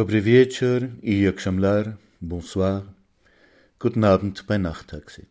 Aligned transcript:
Dobry 0.00 0.24
wieczór 0.24 0.88
i 1.02 1.28
akşamlar, 1.28 1.96
bonsoir. 2.20 2.82
Guten 3.78 4.02
Abend 4.02 4.46
bei 4.48 4.58
Nachttaxi. 4.58 5.22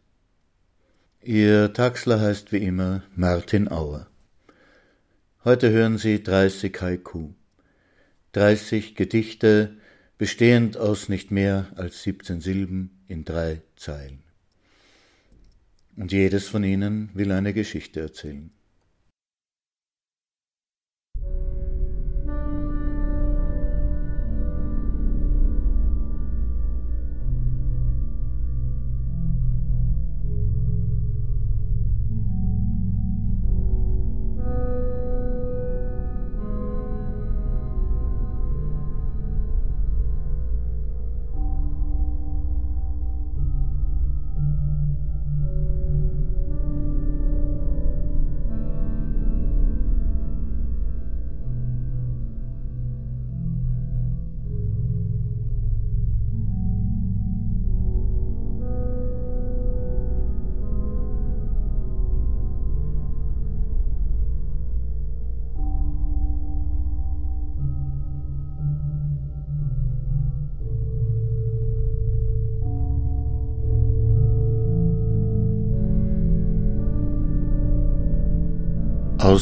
Ihr 1.23 1.73
Taxler 1.73 2.19
heißt 2.19 2.51
wie 2.51 2.67
immer 2.67 3.01
Martin 3.15 3.67
Auer. 3.67 4.05
Heute 5.43 5.71
hören 5.71 5.97
Sie 5.97 6.23
30 6.23 6.81
Haiku. 6.81 7.29
30 8.33 8.93
Gedichte, 8.95 9.75
bestehend 10.19 10.77
aus 10.77 11.09
nicht 11.09 11.31
mehr 11.31 11.65
als 11.75 12.03
17 12.03 12.39
Silben 12.39 12.91
in 13.07 13.25
drei 13.25 13.61
Zeilen. 13.75 14.19
Und 15.97 16.11
jedes 16.11 16.47
von 16.47 16.63
ihnen 16.63 17.09
will 17.15 17.31
eine 17.31 17.53
Geschichte 17.53 18.01
erzählen. 18.01 18.51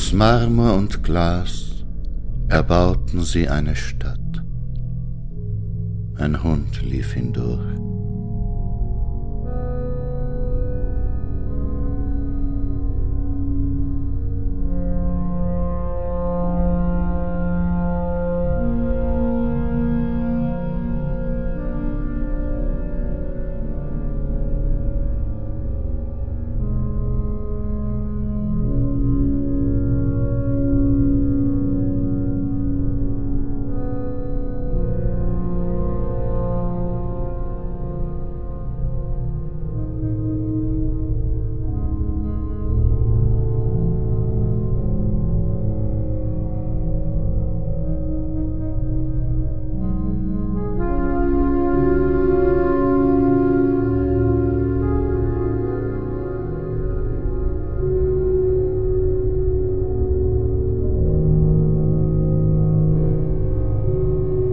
Aus 0.08 0.14
Marmor 0.14 0.76
und 0.76 1.04
Glas 1.04 1.84
erbauten 2.48 3.24
sie 3.24 3.50
eine 3.50 3.76
Stadt. 3.76 4.42
Ein 6.16 6.42
Hund 6.42 6.82
lief 6.82 7.12
hindurch. 7.12 7.78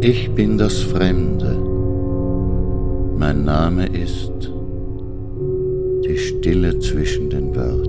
Ich 0.07 0.31
bin 0.33 0.59
das 0.59 0.83
Fremde. 0.83 1.57
Mein 3.17 3.43
Name 3.43 3.87
ist 3.87 4.53
die 6.07 6.19
Stille 6.19 6.79
zwischen 6.79 7.31
den 7.31 7.57
Wörtern. 7.57 7.84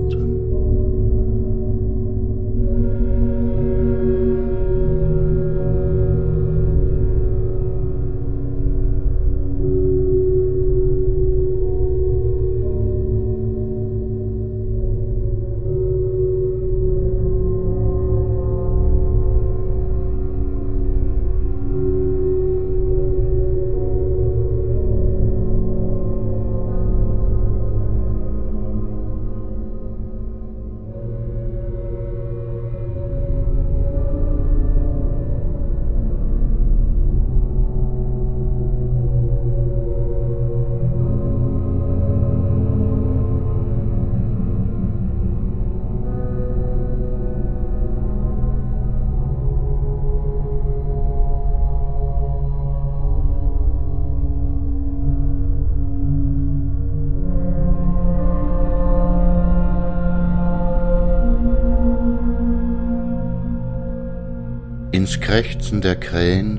Ins 64.96 65.20
Krächzen 65.20 65.82
der 65.82 65.96
Krähen 65.96 66.58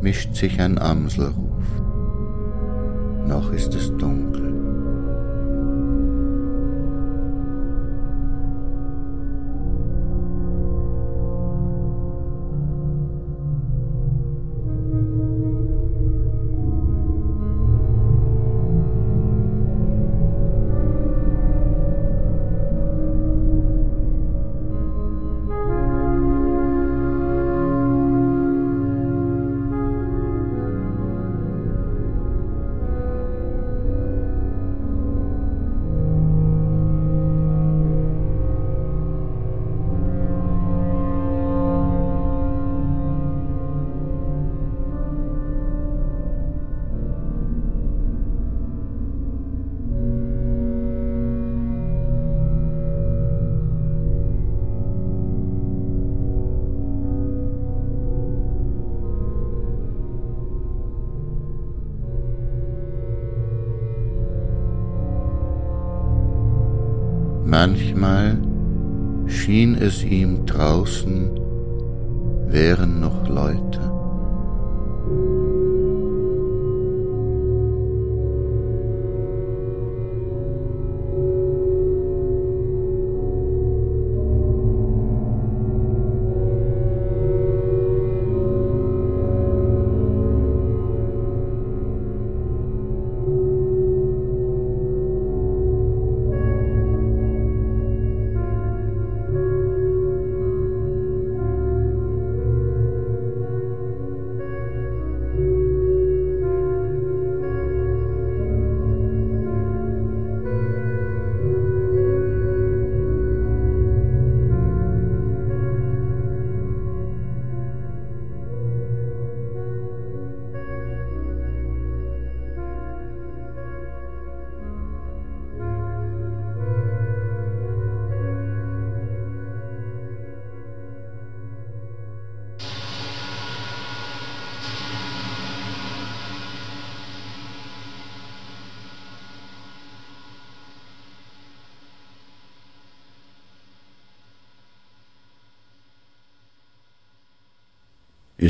mischt 0.00 0.34
sich 0.34 0.60
ein 0.60 0.76
Amselruf. 0.76 1.62
Noch 3.28 3.52
ist 3.52 3.76
es 3.76 3.96
dunkel. 3.96 4.51
Draußen 70.62 71.28
wären 72.46 72.91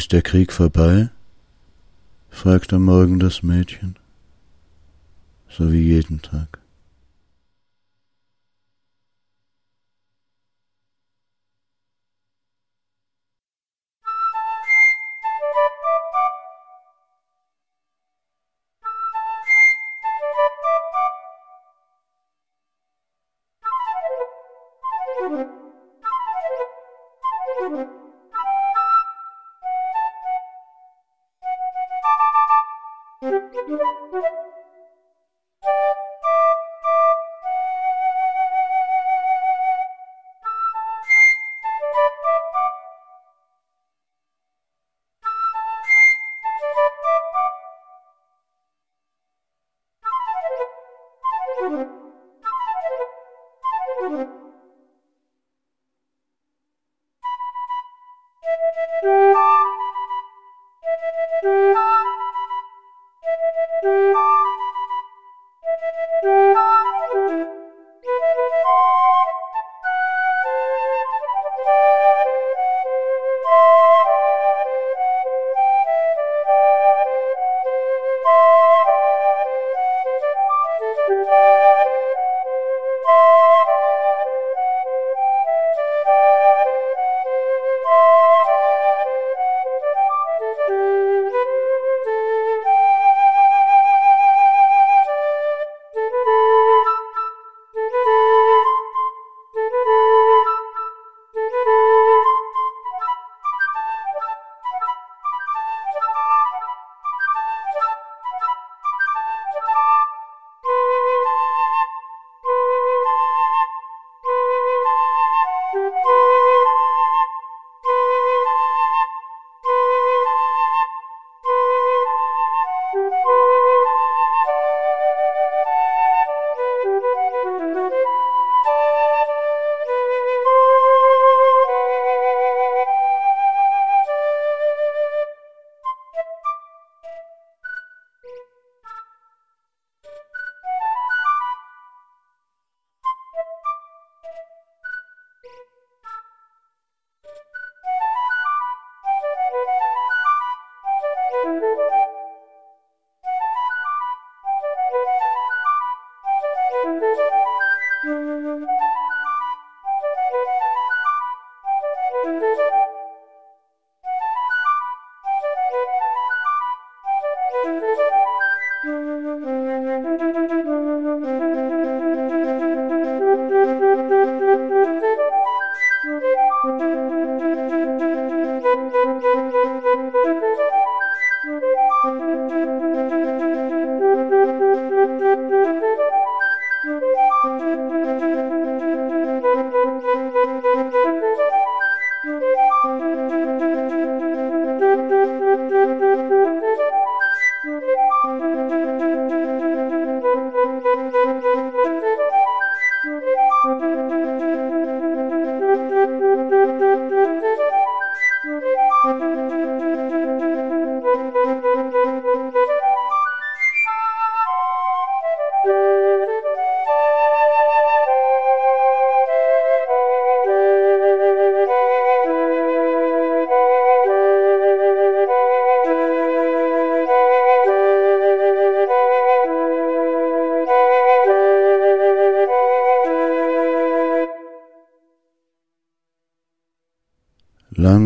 Ist 0.02 0.10
der 0.10 0.22
Krieg 0.22 0.52
vorbei? 0.52 1.10
fragt 2.28 2.72
am 2.72 2.86
Morgen 2.86 3.20
das 3.20 3.44
Mädchen, 3.44 3.94
so 5.48 5.70
wie 5.70 5.80
jeden 5.80 6.20
Tag. 6.22 6.58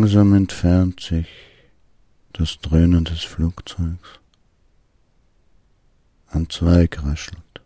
Langsam 0.07 0.35
entfernt 0.35 1.01
sich 1.01 1.27
das 2.31 2.59
Dröhnen 2.59 3.03
des 3.03 3.23
Flugzeugs. 3.23 4.21
Ein 6.29 6.49
Zweig 6.49 7.03
raschelt. 7.03 7.56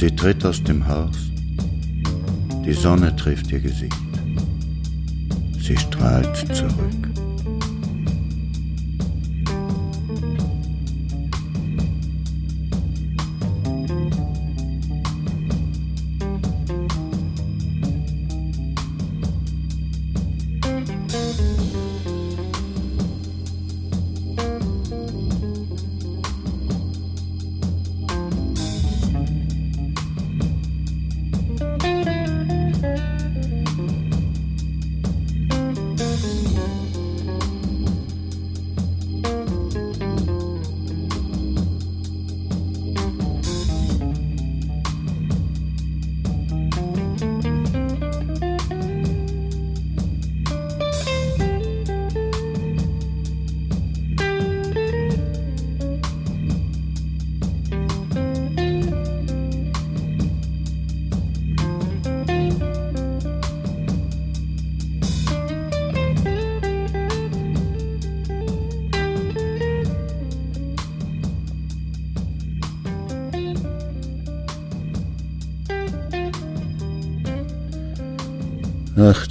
Sie 0.00 0.10
tritt 0.16 0.42
aus 0.46 0.64
dem 0.64 0.88
Haus. 0.88 1.30
Die 2.64 2.72
Sonne 2.72 3.14
trifft 3.16 3.52
ihr 3.52 3.60
Gesicht. 3.60 3.92
Sie 5.60 5.76
strahlt 5.76 6.34
zurück. 6.56 7.09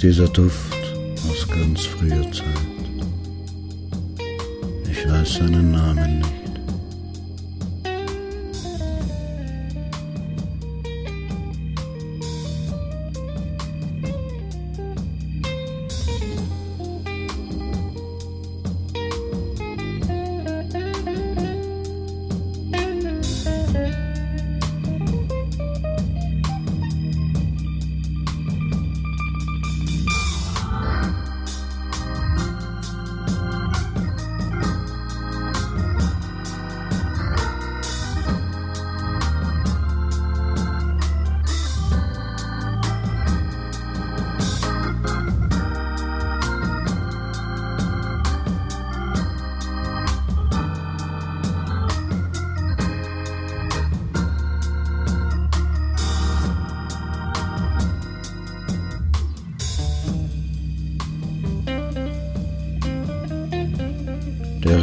des 0.00 0.22
étoffes. 0.22 0.79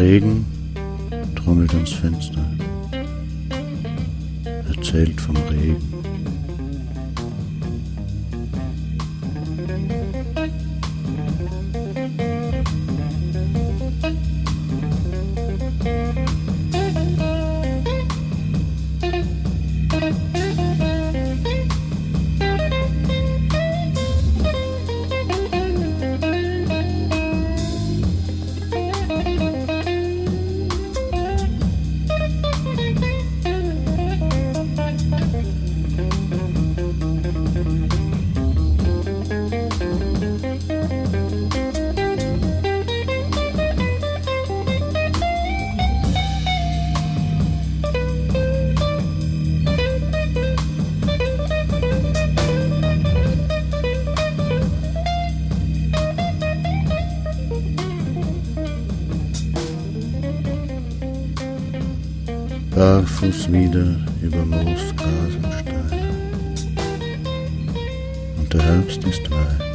Regen 0.08 0.47
barfuß 62.78 63.52
wieder 63.52 63.88
über 64.22 64.46
Moos, 64.46 64.94
Gras 64.96 65.34
und 65.42 65.52
Steine. 65.52 66.10
Und 68.38 68.54
der 68.54 68.62
Herbst 68.62 69.04
ist 69.04 69.32
weit. 69.32 69.67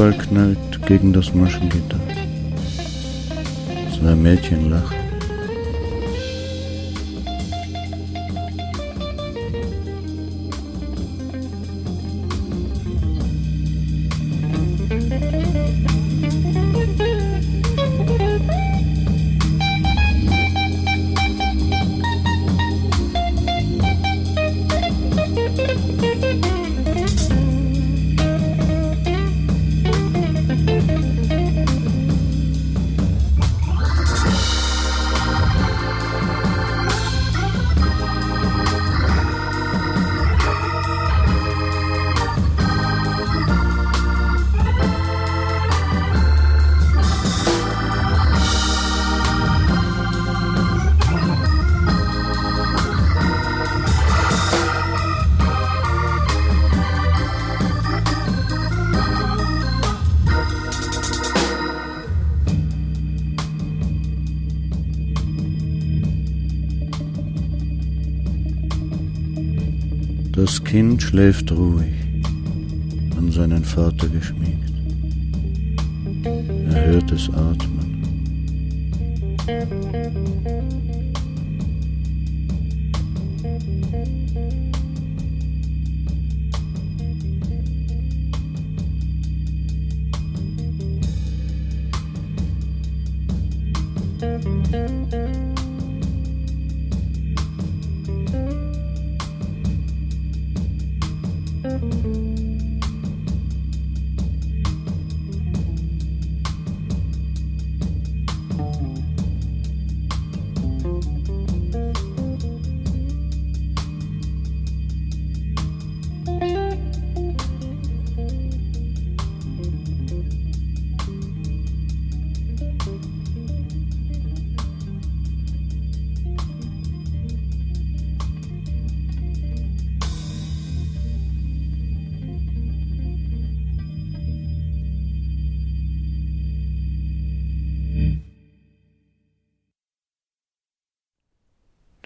Fußball 0.00 0.16
knallt 0.16 0.86
gegen 0.86 1.12
das 1.12 1.34
Maschengitter. 1.34 2.00
Zwei 3.94 4.14
Mädchen 4.14 4.70
lachen. 4.70 4.99
Kind 70.70 71.02
schläft 71.02 71.50
ruhig, 71.50 71.92
an 73.18 73.32
seinen 73.32 73.64
Vater 73.64 74.06
geschmiegt. 74.06 74.70
Er 76.68 76.86
hört 76.86 77.10
es 77.10 77.28
atmen. 77.30 77.90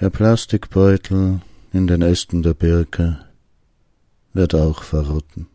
Der 0.01 0.11
Plastikbeutel 0.11 1.41
in 1.73 1.87
den 1.87 2.03
Ästen 2.03 2.43
der 2.43 2.55
Birke 2.55 3.21
wird 4.33 4.53
auch 4.53 4.83
verrotten. 4.83 5.47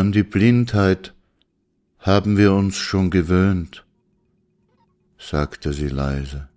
An 0.00 0.12
die 0.12 0.22
Blindheit 0.22 1.12
haben 1.98 2.38
wir 2.38 2.54
uns 2.54 2.78
schon 2.78 3.10
gewöhnt, 3.10 3.84
sagte 5.18 5.74
sie 5.74 5.88
leise. 5.88 6.48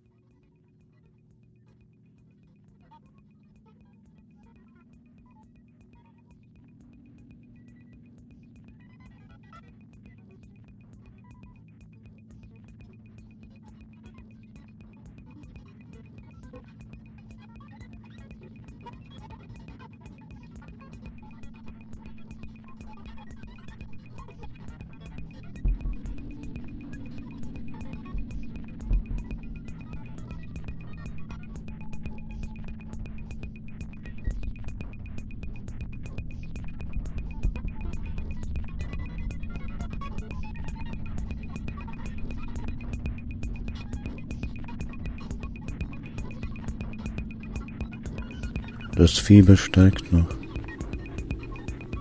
Das 49.03 49.19
Fieber 49.19 49.57
steigt 49.57 50.13
noch. 50.13 50.29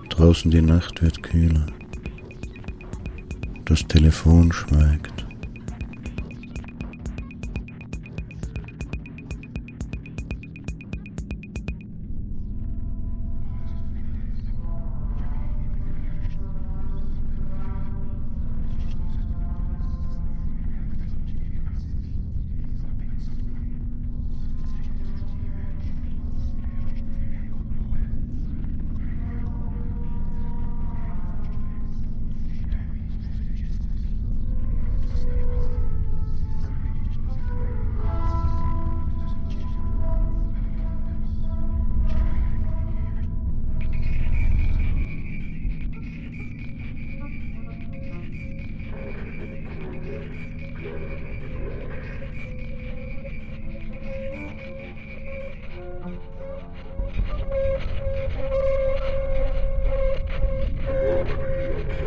Draußen 0.07 0.49
die 0.49 0.61
Nacht 0.61 1.01
wird 1.01 1.21
kühler. 1.21 1.65
Das 3.65 3.85
Telefon 3.85 4.53
schweigt. 4.53 5.22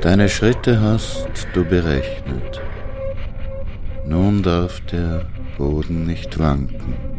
Deine 0.07 0.29
Schritte 0.29 0.81
hast 0.81 1.49
du 1.53 1.65
berechnet. 1.65 2.61
Nun 4.07 4.41
darf 4.41 4.81
der 4.83 5.27
Boden 5.59 6.07
nicht 6.07 6.39
wanken. 6.39 7.16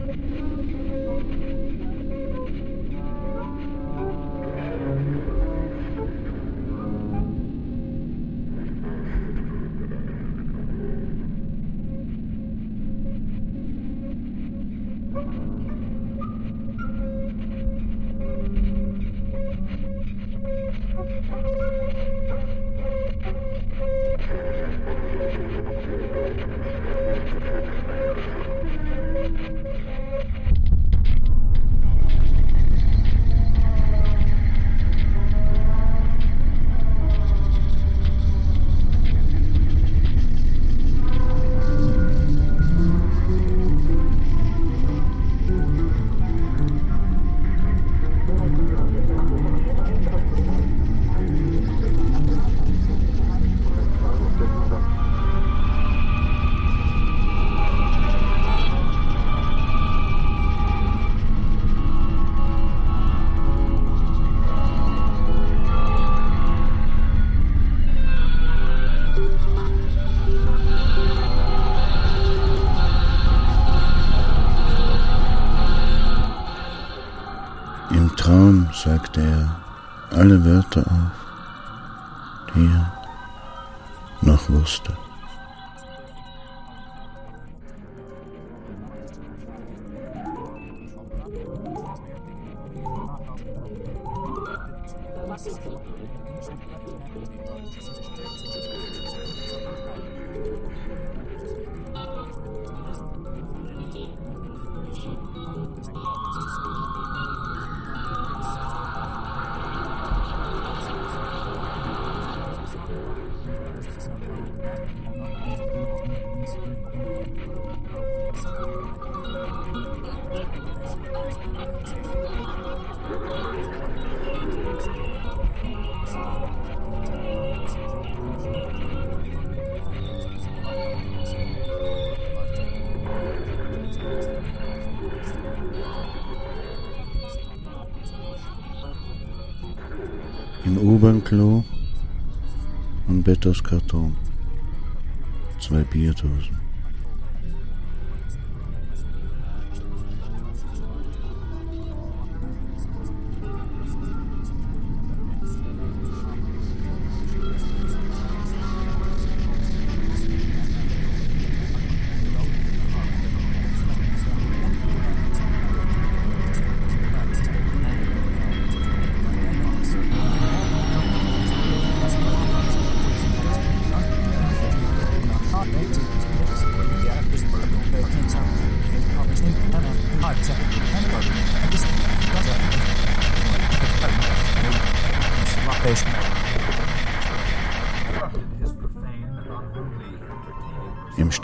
Wörter 80.47 80.85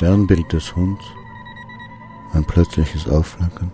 Sternbild 0.03 0.51
des 0.51 0.75
Hunds 0.75 1.01
ein 2.33 2.43
plötzliches 2.43 3.07
Aufflackern 3.07 3.71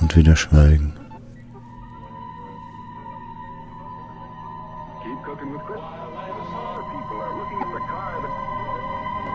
und 0.00 0.16
wieder 0.16 0.34
Schweigen. 0.34 0.98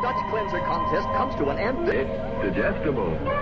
Dutch 0.01 0.29
cleanser 0.29 0.59
contest 0.67 1.07
comes 1.15 1.35
to 1.37 1.49
an 1.49 1.57
end. 1.57 1.87
It's 1.87 2.11
digestible. 2.43 3.38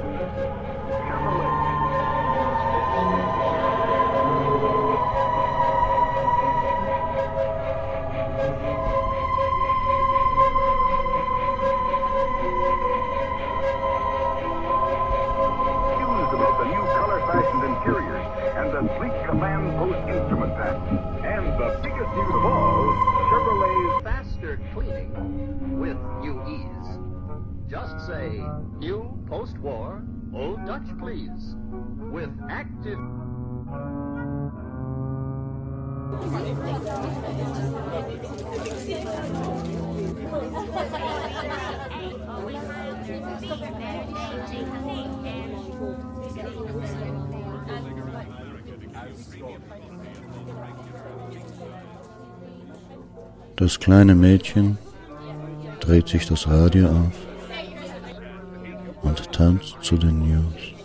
Das 53.55 53.79
kleine 53.79 54.13
Mädchen 54.13 54.77
dreht 55.79 56.07
sich 56.07 56.27
das 56.27 56.47
Radio 56.47 56.89
auf 56.89 57.13
und 59.01 59.31
tanzt 59.31 59.77
zu 59.81 59.97
den 59.97 60.19
News. 60.19 60.76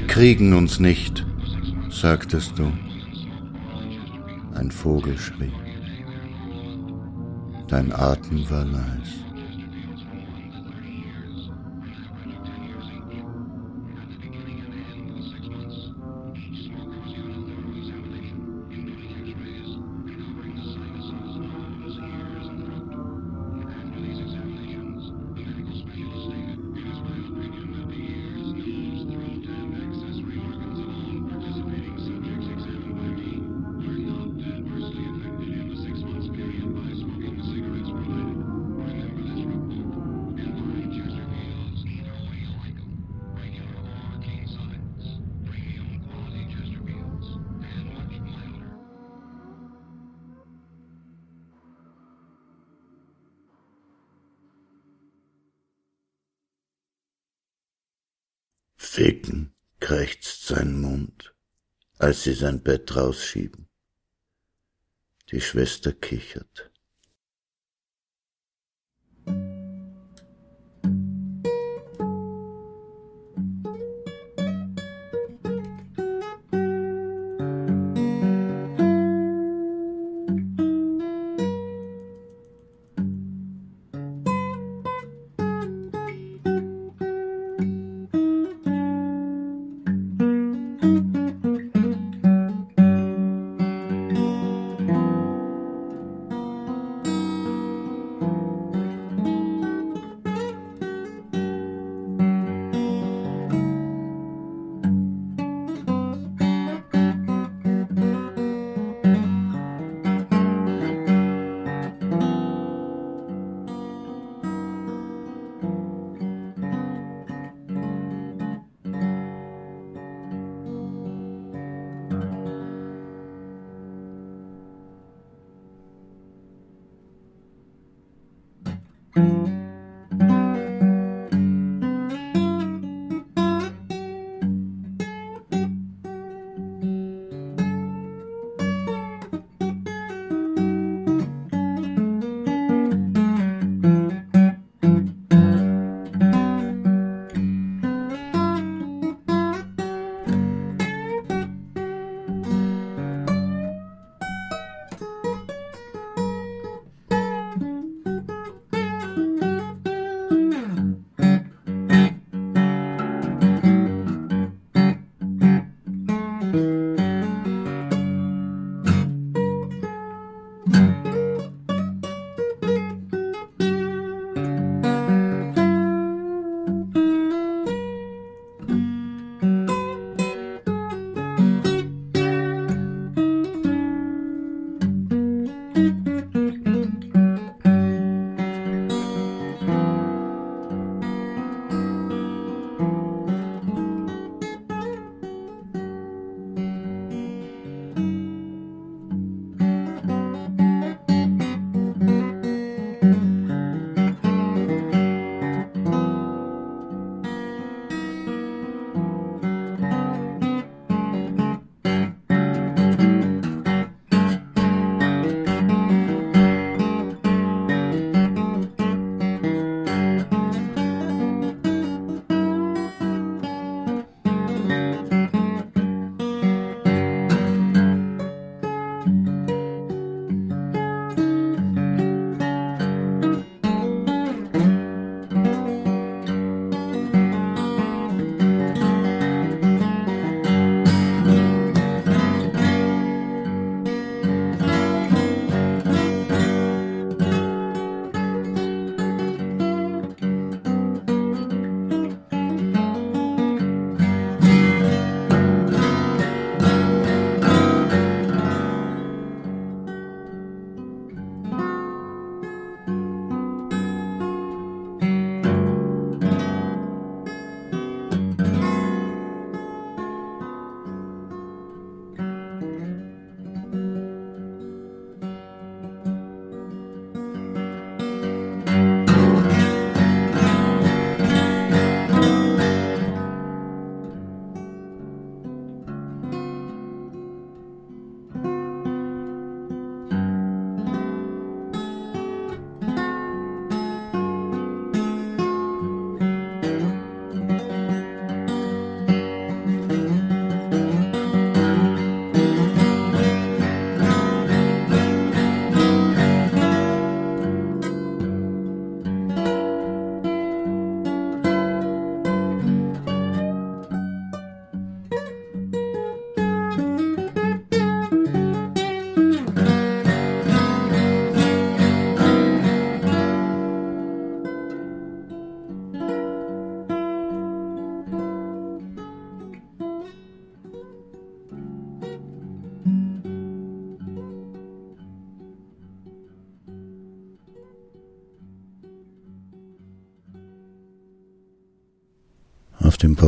Sie 0.00 0.06
kriegen 0.06 0.54
uns 0.54 0.80
nicht, 0.80 1.26
sagtest 1.90 2.58
du. 2.58 2.72
Ein 4.54 4.70
Vogel 4.70 5.18
schrie. 5.18 5.52
Dein 7.68 7.92
Atem 7.92 8.48
war 8.48 8.64
leis. 8.64 9.10
Ficken, 59.00 59.54
krächzt 59.80 60.46
sein 60.46 60.78
Mund, 60.78 61.34
als 61.96 62.24
sie 62.24 62.34
sein 62.34 62.62
Bett 62.62 62.94
rausschieben. 62.94 63.66
Die 65.30 65.40
Schwester 65.40 65.94
kichert. 65.94 66.69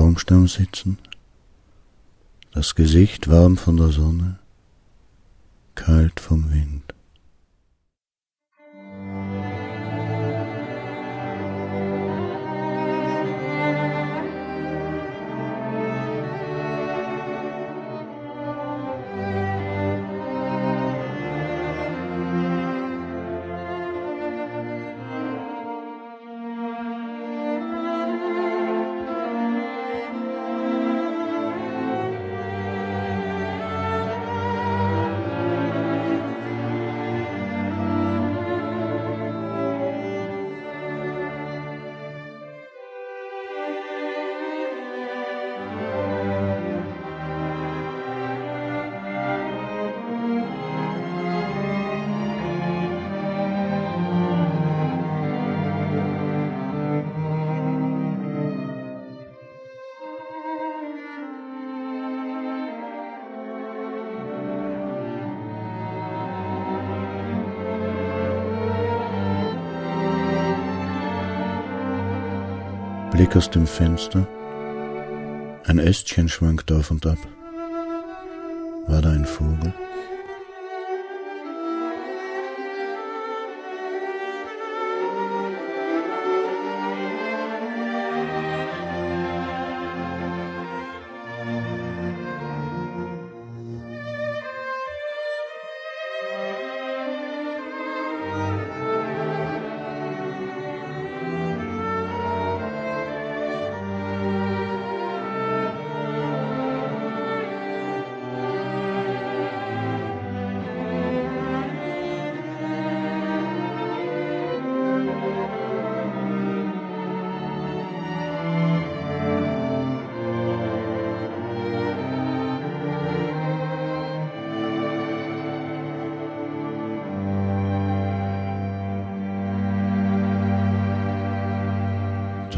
Baumstamm 0.03 0.49
sitzen, 0.49 0.99
das 2.51 2.75
Gesicht 2.75 3.29
warm 3.29 3.57
von 3.57 3.77
der 3.77 3.91
Sonne, 3.91 4.41
kalt 5.77 6.19
vom 6.19 6.51
Wind. 6.51 6.93
Blick 73.33 73.37
aus 73.37 73.51
dem 73.51 73.67
Fenster. 73.67 74.27
Ein 75.67 75.79
Ästchen 75.79 76.29
schwankt 76.29 76.71
auf 76.71 76.91
und 76.91 77.07
ab. 77.07 77.17
War 78.87 79.01
da 79.01 79.11
ein 79.11 79.25
Vogel? 79.25 79.73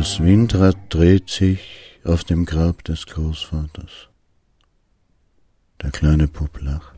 Das 0.05 0.21
Windrad 0.21 0.77
dreht 0.91 1.31
sich 1.31 1.63
auf 2.05 2.25
dem 2.25 2.45
Grab 2.45 2.85
des 2.85 3.07
Großvaters. 3.07 4.11
Der 5.81 5.93
kleine 5.93 6.29
Bub 6.29 6.61
lacht. 6.61 6.94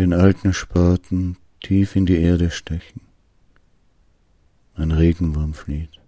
Den 0.00 0.14
alten 0.14 0.54
Spaten 0.54 1.36
tief 1.62 1.94
in 1.94 2.06
die 2.06 2.16
Erde 2.16 2.50
stechen. 2.50 3.02
Ein 4.74 4.92
Regenwurm 4.92 5.52
flieht. 5.52 5.99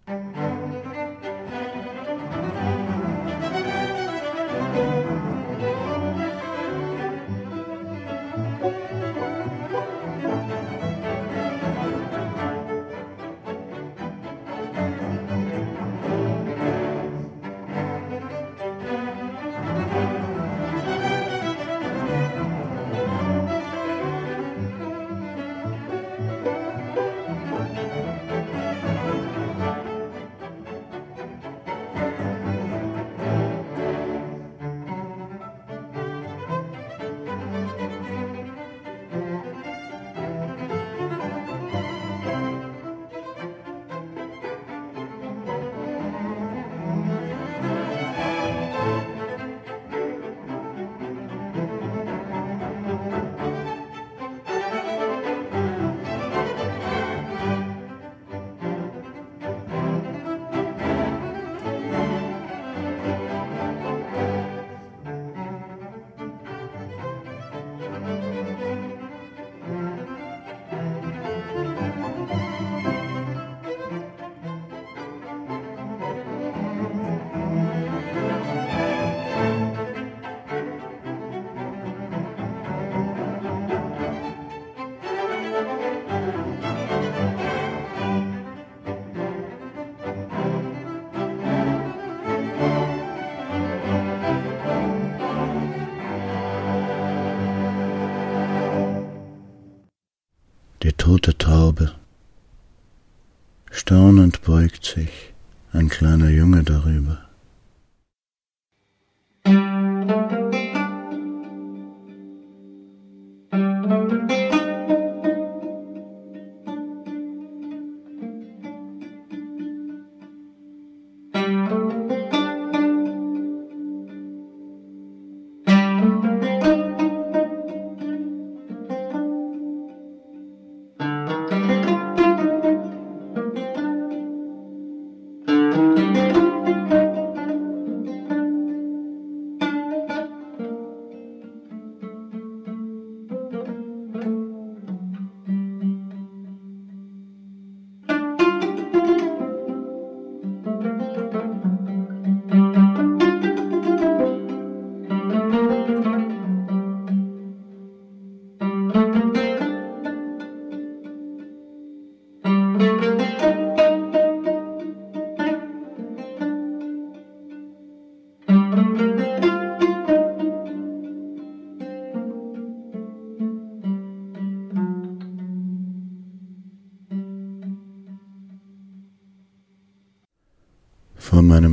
Sich 104.94 105.32
ein 105.72 105.88
kleiner 105.88 106.28
Junge 106.28 106.62
darüber. 106.64 107.31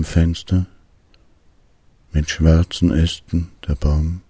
Fenster 0.09 0.65
mit 2.11 2.31
schwarzen 2.31 2.91
Ästen 2.91 3.51
der 3.67 3.75
Baum 3.75 4.21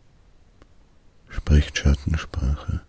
spricht 1.30 1.78
Schattensprache. 1.78 2.82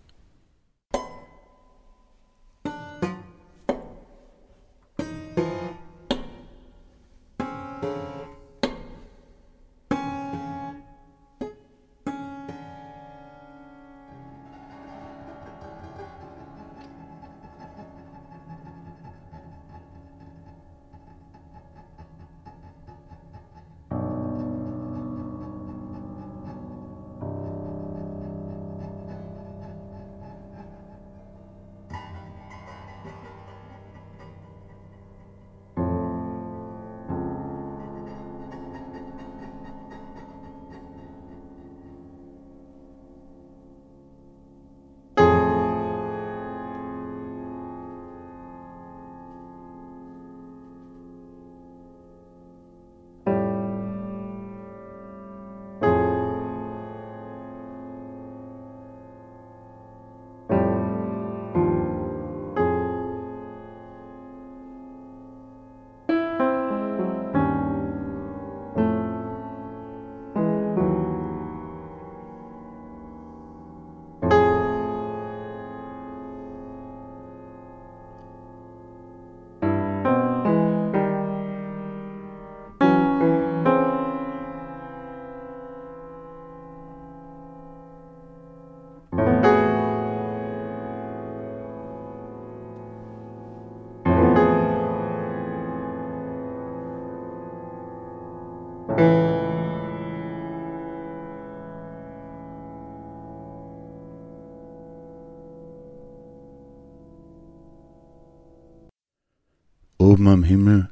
Oben 110.11 110.27
am 110.27 110.43
Himmel 110.43 110.89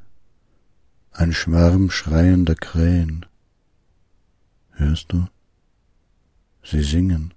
ein 1.12 1.34
Schwarm 1.34 1.90
schreiender 1.90 2.56
Krähen. 2.56 3.26
Hörst 4.72 5.12
du? 5.12 5.28
Sie 6.64 6.82
singen. 6.82 7.34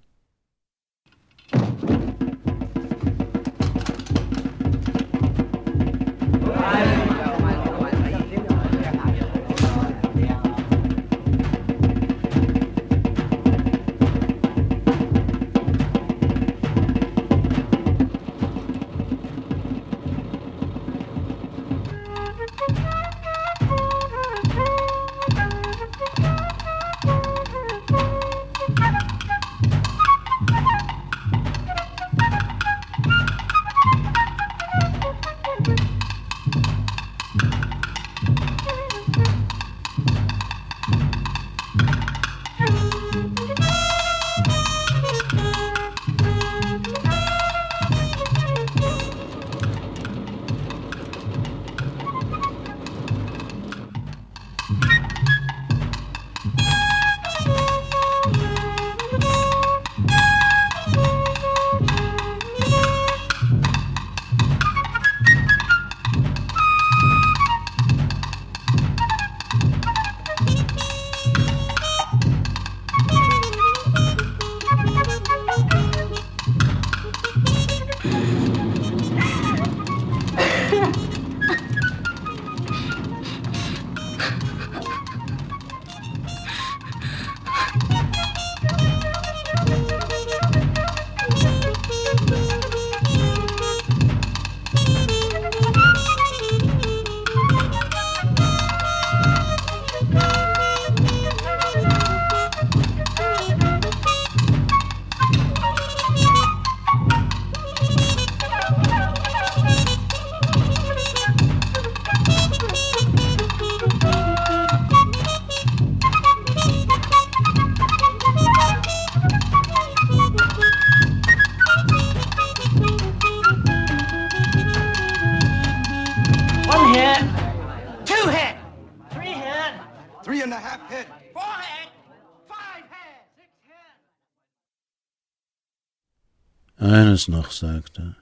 es 137.13 137.27
noch, 137.27 137.51
sagte. 137.51 138.15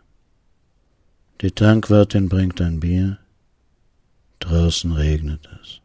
Die 1.41 1.51
Tankwirtin 1.51 2.29
bringt 2.29 2.61
ein 2.61 2.79
Bier. 2.79 3.17
Draußen 4.39 4.91
regnet 4.91 5.49
es. 5.61 5.80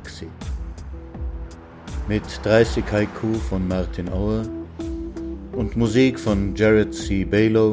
Nachttaxi. 0.00 0.28
Mit 2.08 2.22
30 2.42 2.84
Haiku 2.90 3.34
von 3.48 3.68
Martin 3.68 4.08
Auer 4.08 4.44
und 5.52 5.76
Musik 5.76 6.18
von 6.18 6.54
Jared 6.54 6.94
C. 6.94 7.24
Balow, 7.24 7.72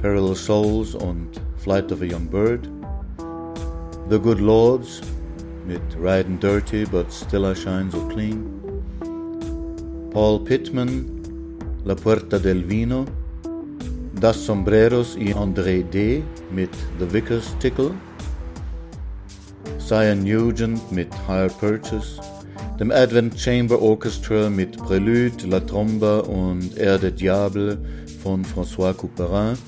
Parallel 0.00 0.34
Souls 0.34 0.94
und 0.94 1.40
Flight 1.56 1.92
of 1.92 2.02
a 2.02 2.04
Young 2.04 2.26
Bird, 2.26 2.68
The 4.10 4.18
Good 4.18 4.40
Lords 4.40 5.00
mit 5.66 5.82
Riding 5.98 6.38
Dirty 6.40 6.84
but 6.84 7.12
Still 7.12 7.44
I 7.44 7.54
Shine 7.54 7.90
So 7.90 8.06
Clean, 8.08 8.44
Paul 10.10 10.40
Pittman, 10.40 11.06
La 11.84 11.94
Puerta 11.94 12.38
del 12.38 12.64
Vino, 12.64 13.04
Das 14.20 14.36
Sombreros 14.36 15.16
y 15.16 15.32
André 15.32 15.84
D. 15.90 16.22
mit 16.50 16.70
The 16.98 17.06
Vicar's 17.06 17.56
Tickle, 17.58 17.92
Sion 19.86 20.24
Nugent 20.24 20.80
mit 20.90 21.08
Higher 21.28 21.50
Purchase, 21.50 22.18
dem 22.80 22.90
Advent 22.90 23.38
Chamber 23.38 23.80
Orchestra 23.82 24.48
mit 24.48 24.78
Prélude, 24.78 25.46
La 25.46 25.60
Tromba 25.60 26.20
und 26.20 26.74
Air 26.78 26.98
de 26.98 27.10
Diable 27.10 27.76
von 28.22 28.42
François 28.46 28.94
Couperin, 28.94 29.58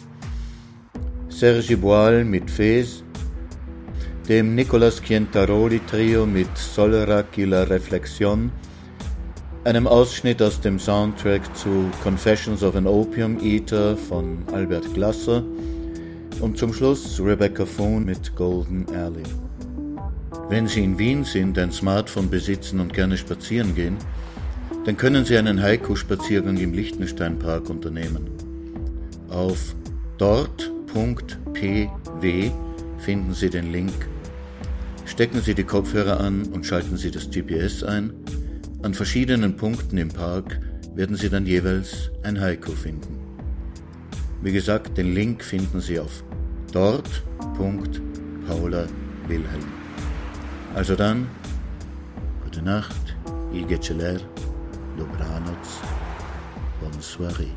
Sergi 1.29 1.77
Boal 1.77 2.25
mit 2.25 2.51
Fez, 2.51 3.03
dem 4.27 4.55
Nicolas 4.55 5.03
Chientaroli 5.03 5.81
Trio 5.81 6.25
mit 6.25 6.49
Solerac 6.57 7.37
y 7.37 7.45
la 7.45 7.65
Reflexion, 7.65 8.51
einem 9.65 9.87
Ausschnitt 9.87 10.41
aus 10.41 10.59
dem 10.63 10.79
Soundtrack 10.79 11.43
zu 11.55 11.91
Confessions 12.03 12.63
of 12.63 12.75
an 12.75 12.87
Opium 12.87 13.39
Eater 13.43 13.99
von 13.99 14.39
Albert 14.55 14.95
Glasser 14.95 15.43
und 16.41 16.57
zum 16.57 16.73
Schluss 16.73 17.21
Rebecca 17.21 17.67
Foon 17.67 18.07
mit 18.07 18.35
Golden 18.35 18.87
Alley. 18.95 19.46
Wenn 20.49 20.67
Sie 20.69 20.85
in 20.85 20.99
Wien 20.99 21.25
sind, 21.25 21.59
ein 21.59 21.73
Smartphone 21.73 22.31
besitzen 22.31 22.81
und 22.81 22.95
gerne 22.95 23.17
spazieren 23.17 23.75
gehen, 23.75 23.97
dann 24.85 24.97
können 24.97 25.25
Sie 25.25 25.37
einen 25.37 25.61
Haiku-Spaziergang 25.61 26.57
im 26.59 26.73
Liechtensteinpark 26.73 27.69
unternehmen. 27.69 28.31
Auf 29.29 29.75
dort.pw 30.19 30.71
finden 32.99 33.35
Sie 33.35 33.51
den 33.51 33.73
Link. 33.73 34.09
Stecken 35.05 35.41
Sie 35.41 35.55
die 35.55 35.65
Kopfhörer 35.65 36.21
an 36.21 36.45
und 36.53 36.65
schalten 36.65 36.97
Sie 36.97 37.11
das 37.11 37.29
GPS 37.31 37.83
ein. 37.83 38.13
An 38.83 38.95
verschiedenen 38.95 39.57
Punkten 39.57 39.99
im 39.99 40.09
Park 40.09 40.61
werden 40.95 41.17
Sie 41.17 41.29
dann 41.29 41.47
jeweils 41.47 42.11
ein 42.23 42.41
Haiku 42.41 42.73
finden. 42.73 43.19
Wie 44.43 44.53
gesagt, 44.53 44.97
den 44.97 45.15
Link 45.15 45.43
finden 45.43 45.81
Sie 45.81 45.99
auf 45.99 46.23
dort.paula 46.73 47.27
Also 50.77 50.95
dann, 50.95 51.27
guten 52.45 52.67
Nacht, 52.67 53.17
geceler, 53.67 54.21
dobranoc, 54.99 55.57
bonne 56.79 57.01
soirée. 57.01 57.51